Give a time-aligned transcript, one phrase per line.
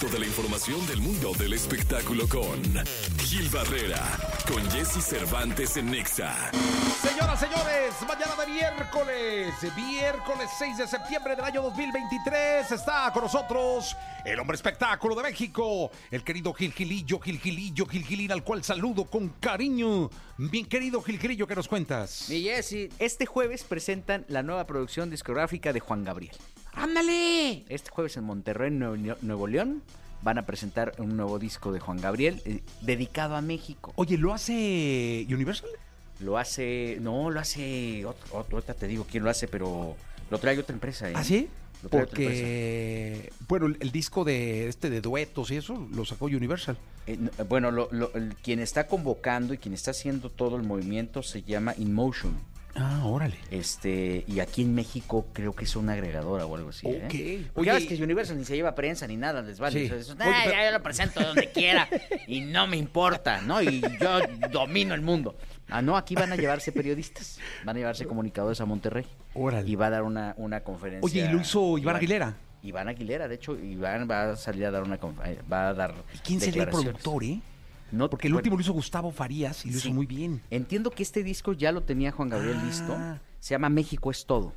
[0.00, 2.62] Toda la información del mundo del espectáculo con
[3.24, 4.04] Gil Barrera,
[4.46, 6.50] con Jesse Cervantes en Nexa.
[7.00, 13.96] Señoras, señores, mañana de miércoles, miércoles 6 de septiembre del año 2023, está con nosotros
[14.22, 18.62] el hombre espectáculo de México, el querido Gil Gilillo, Gil Gilillo, Gil Gilín, al cual
[18.62, 20.10] saludo con cariño.
[20.36, 22.26] Bien querido Gil Gilillo, ¿qué nos cuentas?
[22.28, 26.36] Mi Jessy, este jueves presentan la nueva producción discográfica de Juan Gabriel.
[26.76, 27.64] ¡Ándale!
[27.68, 29.82] Este jueves en Monterrey, Nuevo, Nuevo León,
[30.22, 33.92] van a presentar un nuevo disco de Juan Gabriel eh, dedicado a México.
[33.96, 35.68] Oye, ¿lo hace Universal?
[36.20, 39.96] Lo hace, no, lo hace, otro, otro, ahorita te digo quién lo hace, pero
[40.30, 41.10] lo trae otra empresa.
[41.10, 41.14] ¿eh?
[41.16, 41.48] ¿Ah, sí?
[41.82, 46.04] Lo trae otra Porque, bueno, el, el disco de este de duetos y eso lo
[46.04, 46.76] sacó Universal.
[47.06, 50.62] Eh, no, bueno, lo- lo- el- quien está convocando y quien está haciendo todo el
[50.62, 52.34] movimiento se llama InMotion.
[52.78, 53.36] Ah, órale.
[53.50, 56.86] Este, y aquí en México creo que es una agregadora o algo así.
[56.88, 57.02] ¿eh?
[57.06, 57.12] Ok.
[57.14, 59.80] Ya Oye, ves que Universal ni se lleva prensa ni nada, les vale.
[59.80, 59.86] Sí.
[59.86, 61.88] O sea, eso, Oye, "Ah, pero- ya yo lo presento donde quiera
[62.26, 63.62] y no me importa, ¿no?
[63.62, 65.36] Y yo domino el mundo.
[65.68, 69.06] Ah, no, aquí van a llevarse periodistas, van a llevarse comunicadores a Monterrey.
[69.34, 69.68] Órale.
[69.68, 71.04] Y va a dar una, una conferencia.
[71.04, 72.36] Oye, ¿y lo hizo Iván Aguilera?
[72.62, 75.94] Iván Aguilera, de hecho, Iván va a salir a dar una eh, va a dar
[76.14, 77.40] ¿Y quién sería el productor, eh?
[77.92, 79.88] No, Porque el bueno, último lo hizo Gustavo Farías y lo Sí.
[79.88, 80.42] hizo muy bien.
[80.50, 82.64] Entiendo que este disco ya lo tenía Juan Gabriel Ah.
[82.66, 82.96] listo.
[83.40, 84.52] Se llama México es todo.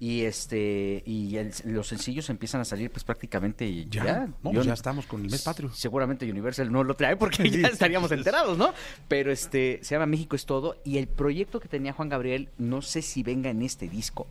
[0.00, 4.28] Y este y el- los sencillos empiezan a salir pues prácticamente Ya, ya.
[4.44, 5.72] no, Yo- ya estamos con el mes patrio.
[5.74, 8.72] Seguramente Universal no lo trae porque ya estaríamos enterados, ¿no?
[9.08, 12.80] Pero este se llama México es todo y el proyecto que tenía Juan Gabriel, no
[12.80, 14.28] sé si venga en este disco.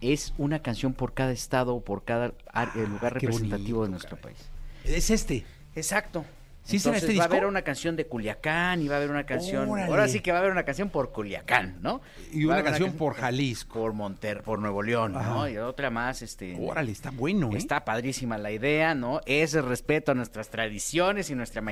[0.00, 4.16] Es una canción por cada estado o por cada lugar Ah, qué representativo de nuestro
[4.16, 4.38] país.
[4.84, 5.44] Es este.
[5.74, 6.24] Exacto.
[6.66, 7.34] ¿Sí Entonces este va a disco?
[7.36, 9.68] haber una canción de Culiacán y va a haber una canción.
[9.70, 9.88] Órale.
[9.88, 12.00] Ahora sí que va a haber una canción por Culiacán, ¿no?
[12.32, 13.78] Y una canción por Jalisco.
[13.80, 15.48] Por Monter, por Nuevo León, ¿no?
[15.48, 16.56] Y otra más, este.
[16.60, 17.56] Órale, está bueno, ¿eh?
[17.56, 19.20] Está padrísima la idea, ¿no?
[19.26, 21.62] Ese respeto a nuestras tradiciones y nuestra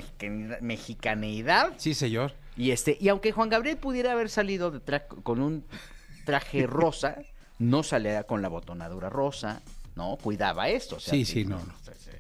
[0.61, 1.73] mexicaneidad.
[1.77, 2.33] Sí, señor.
[2.56, 5.64] Y este, y aunque Juan Gabriel pudiera haber salido de tra- con un
[6.24, 7.17] traje rosa,
[7.58, 9.63] no salía con la botonadura rosa,
[9.97, 10.17] ¿no?
[10.17, 10.97] Cuidaba esto.
[10.97, 11.74] o sea, Sí, sí, no, no.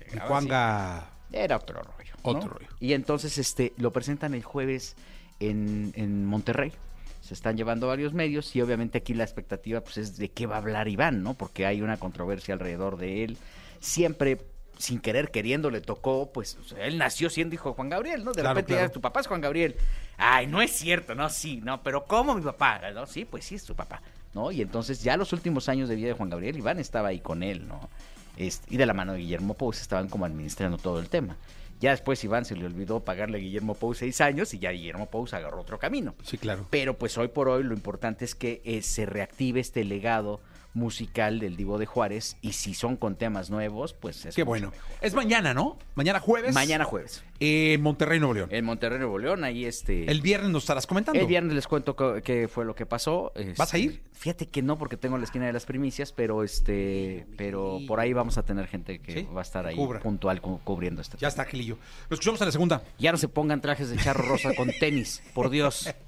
[0.06, 1.10] El grababa Juanga.
[1.32, 2.03] era otro rollo.
[2.24, 2.30] ¿No?
[2.30, 2.68] Otro rollo.
[2.80, 4.96] Y entonces este lo presentan el jueves
[5.40, 6.72] en, en Monterrey.
[7.20, 10.56] Se están llevando varios medios y obviamente aquí la expectativa pues es de qué va
[10.56, 11.34] a hablar Iván, ¿no?
[11.34, 13.38] Porque hay una controversia alrededor de él.
[13.80, 14.38] Siempre
[14.76, 18.24] sin querer queriendo le tocó, pues o sea, él nació siendo hijo de Juan Gabriel,
[18.24, 18.32] ¿no?
[18.32, 18.88] De Claro, repente claro.
[18.88, 19.76] ya tu papá es Juan Gabriel.
[20.16, 22.80] Ay, no es cierto, no, sí, no, pero ¿cómo mi papá?
[22.92, 23.06] ¿No?
[23.06, 24.02] Sí, pues sí es tu papá,
[24.34, 24.50] ¿no?
[24.50, 27.42] Y entonces ya los últimos años de vida de Juan Gabriel, Iván estaba ahí con
[27.42, 27.88] él, ¿no?
[28.36, 31.36] Este, y de la mano de Guillermo Pou se estaban como administrando todo el tema.
[31.84, 35.10] Ya después Iván se le olvidó pagarle a Guillermo Pou seis años y ya Guillermo
[35.10, 36.14] Pou se agarró otro camino.
[36.22, 36.66] Sí, claro.
[36.70, 40.40] Pero pues hoy por hoy lo importante es que eh, se reactive este legado
[40.74, 44.48] musical del Divo de Juárez y si son con temas nuevos, pues es Qué mucho
[44.48, 44.70] bueno.
[44.72, 44.90] mejor.
[45.00, 45.78] Es mañana, ¿no?
[45.94, 46.52] Mañana jueves.
[46.54, 47.22] Mañana jueves.
[47.40, 48.48] En Monterrey, Nuevo León.
[48.52, 50.10] En Monterrey, Nuevo León, ahí este...
[50.10, 51.20] El viernes nos estarás comentando.
[51.20, 53.32] El viernes les cuento qué fue lo que pasó.
[53.56, 54.02] ¿Vas a Este, ir?
[54.12, 58.12] Fíjate que no, porque tengo la esquina de las primicias, pero este, pero por ahí
[58.12, 60.00] vamos a tener gente que Sí, va a estar ahí cubra.
[60.00, 61.28] puntual cu- cubriendo este Ya tema.
[61.28, 61.78] está, Gilillo.
[62.08, 62.82] Lo escuchamos en la segunda.
[62.98, 65.88] Ya no se pongan trajes de charro rosa con tenis, por Dios.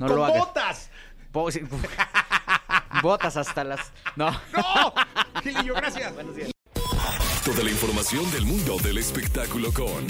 [0.00, 0.40] No ¡Con lo hagan.
[0.40, 0.90] botas!
[1.30, 1.48] Po-
[3.04, 3.92] Botas hasta las.
[4.16, 4.30] No.
[4.30, 4.94] ¡No!
[5.42, 6.14] Gilillo, gracias.
[6.14, 6.50] Buenos días.
[7.44, 10.06] Toda la información del mundo del espectáculo con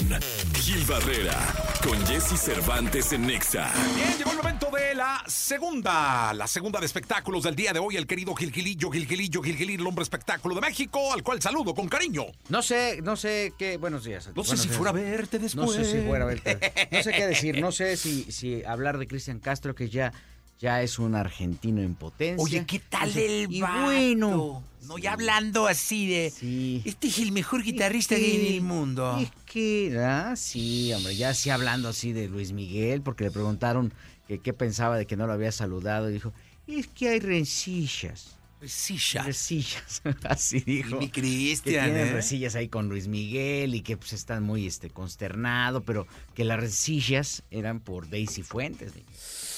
[0.53, 1.37] Gil Barrera,
[1.83, 3.69] con Jesse Cervantes en Nexa.
[3.95, 7.97] Bien, llegó el momento de la segunda, la segunda de espectáculos del día de hoy,
[7.97, 12.27] el querido Gilgilillo, Gilgilillo, Gilgilillo, el hombre espectáculo de México, al cual saludo con cariño.
[12.47, 13.75] No sé, no sé qué.
[13.75, 14.27] Buenos días.
[14.27, 14.77] No sé Buenos si días.
[14.77, 15.67] fuera a verte después.
[15.67, 16.87] No sé si fuera a verte.
[16.93, 17.59] No sé qué decir.
[17.59, 20.13] No sé si, si hablar de Cristian Castro, que ya,
[20.59, 22.43] ya es un argentino en potencia.
[22.43, 23.83] Oye, ¿qué tal el vato?
[23.83, 24.63] bueno.
[24.87, 26.29] No, ya hablando así de...
[26.29, 26.83] Sí.
[26.85, 29.17] Este es el mejor guitarrista que hay en el mundo.
[29.19, 33.91] Es que, ah, sí, hombre, ya sí hablando así de Luis Miguel, porque le preguntaron
[34.27, 36.33] que qué pensaba de que no lo había saludado, y dijo,
[36.67, 38.35] es que hay rencillas.
[38.63, 39.23] Sí, ya.
[39.23, 40.95] Resillas, así dijo.
[40.95, 42.11] Y mi que Cristian, tienen ¿eh?
[42.13, 46.59] resillas ahí con Luis Miguel y que pues están muy este consternado, pero que las
[46.59, 48.93] resillas eran por Daisy Fuentes.
[48.93, 49.07] dijo.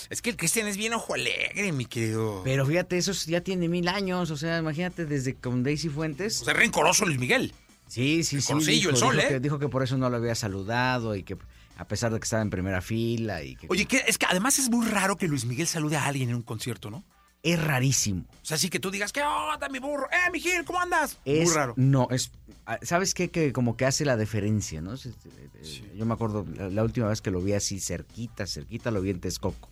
[0.10, 2.42] Es que el Cristian es bien ojo alegre, mi querido.
[2.44, 6.42] Pero fíjate, eso ya tiene mil años, o sea, imagínate desde con Daisy Fuentes.
[6.42, 7.54] O sea, rencoroso Luis Miguel.
[7.88, 8.54] Sí, sí, sí.
[8.66, 9.30] Dijo, el sol, dijo ¿eh?
[9.30, 11.38] que, dijo que por eso no lo había saludado y que
[11.78, 14.60] a pesar de que estaba en primera fila y que Oye, que es que además
[14.60, 17.04] es muy raro que Luis Miguel salude a alguien en un concierto, ¿no?
[17.44, 18.26] es rarísimo.
[18.42, 20.08] O sea, así que tú digas, ¿qué onda, mi burro?
[20.12, 21.18] ¡Eh, mi Gil, ¿cómo andas?
[21.24, 21.74] Es, muy raro.
[21.78, 22.32] No, es.
[22.66, 23.30] ah, ¿Sabes qué?
[23.30, 24.96] Que como que hace la deferencia, ¿no?
[24.96, 29.02] Eh, Yo me acuerdo la, la última vez que lo vi así cerquita, cerquita, lo
[29.02, 29.70] vi en Texcoco.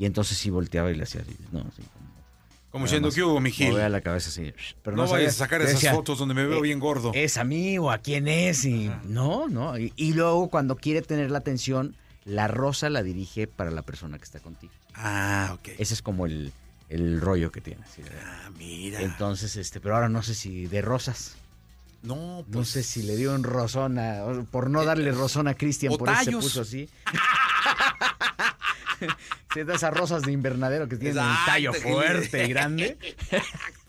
[0.00, 1.60] Y entonces sí volteaba y le hacía así, ¿no?
[1.60, 2.10] Así como-
[2.80, 3.72] más que hubo, mi Gil.
[3.72, 4.52] movía la cabeza así.
[4.82, 7.12] Pero No sabía- vayas a sacar esas decía, fotos donde me veo eh, bien gordo.
[7.14, 7.90] ¿Es amigo?
[7.92, 8.64] ¿A quién es?
[8.64, 9.78] Y, no, no.
[9.78, 11.94] Y, y luego cuando quiere tener la atención,
[12.24, 14.72] la rosa la dirige para la persona que está contigo.
[14.94, 15.68] Ah, ok.
[15.78, 16.52] Ese es como el,
[16.88, 17.82] el rollo que tiene.
[18.24, 19.02] Ah, mira.
[19.02, 21.34] Entonces, este, pero ahora no sé si de rosas.
[22.02, 22.56] no, pues.
[22.56, 25.92] No sé si le dio un rozón a, o por no darle rozón a Cristian,
[25.92, 26.88] o por eso se puso así.
[29.54, 31.82] Sí, de esas rosas de invernadero que tienen un Exacto, tallo Gil.
[31.82, 32.98] fuerte y grande.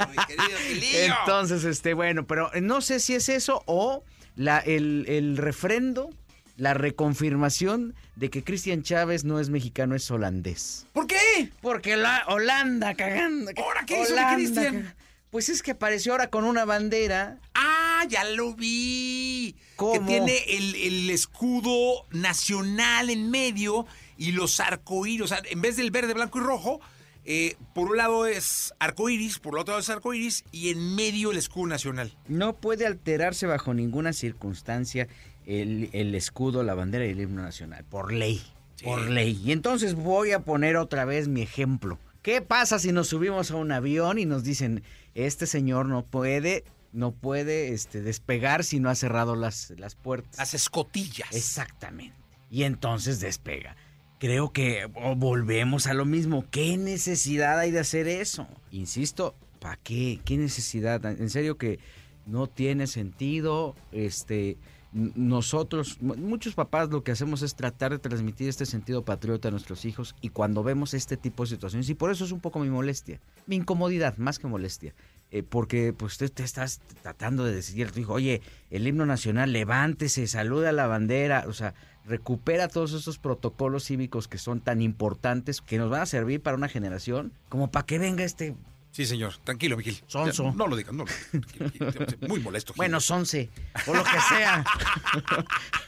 [0.10, 1.16] mi querido Gilillo.
[1.20, 4.04] Entonces, este, bueno, pero no sé si es eso o
[4.36, 6.10] la, el, el refrendo,
[6.58, 10.88] la reconfirmación de que Cristian Chávez no es mexicano, es holandés.
[10.94, 11.52] ¿Por qué?
[11.62, 13.52] Porque la Holanda cagando.
[13.58, 14.96] ¿Ahora qué hizo Cristian?
[15.30, 17.38] Pues es que apareció ahora con una bandera.
[17.56, 19.56] Ah, ya lo vi.
[19.78, 19.94] ¿Cómo?
[19.94, 23.86] Que tiene el, el escudo nacional en medio
[24.22, 25.22] y los arcoíris.
[25.22, 26.80] O sea, en vez del verde, blanco y rojo,
[27.26, 31.32] eh, por un lado es arcoíris, por el otro lado es arcoíris y en medio
[31.32, 32.16] el escudo nacional.
[32.28, 35.08] No puede alterarse bajo ninguna circunstancia
[35.48, 37.84] el, el escudo, la bandera y el himno nacional.
[37.84, 38.44] Por ley.
[38.76, 38.86] Sí.
[38.86, 39.42] Por ley.
[39.44, 41.98] Y entonces voy a poner otra vez mi ejemplo.
[42.22, 44.84] ¿Qué pasa si nos subimos a un avión y nos dicen,
[45.16, 46.64] este señor no puede,
[46.94, 50.38] no puede este, despegar si no ha cerrado las, las puertas?
[50.38, 51.36] Las escotillas.
[51.36, 52.16] Exactamente.
[52.52, 53.76] Y entonces despega.
[54.22, 54.86] Creo que
[55.18, 56.46] volvemos a lo mismo.
[56.52, 58.48] ¿Qué necesidad hay de hacer eso?
[58.70, 60.20] Insisto, ¿para qué?
[60.24, 61.04] ¿Qué necesidad?
[61.04, 61.80] En serio que
[62.28, 63.76] no tiene sentido.
[63.92, 64.58] Este,
[64.94, 69.52] nosotros, mu- muchos papás lo que hacemos es tratar de transmitir este sentido patriota a
[69.52, 72.60] nuestros hijos y cuando vemos este tipo de situaciones, y por eso es un poco
[72.60, 74.94] mi molestia, mi incomodidad, más que molestia.
[75.32, 79.06] Eh, porque pues tú te estás tratando de decir a tu hijo, oye, el himno
[79.06, 81.74] nacional, levántese, saluda a la bandera, o sea,
[82.06, 86.58] recupera todos esos protocolos cívicos que son tan importantes, que nos van a servir para
[86.58, 88.56] una generación, como para que venga este,
[88.92, 89.38] Sí, señor.
[89.46, 89.98] Tranquilo, Miguel.
[90.06, 90.52] Sonso.
[90.52, 92.18] No lo digas, no lo digas.
[92.28, 92.74] Muy molesto.
[92.74, 92.78] Gil.
[92.78, 93.50] bueno, sonce,
[93.88, 94.66] o lo que sea.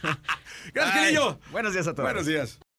[0.72, 1.16] Gracias, Ay.
[1.52, 2.06] Buenos días a todos.
[2.06, 2.58] Buenos días.